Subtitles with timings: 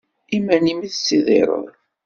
[0.37, 1.65] Iman-im i tettidireḍ?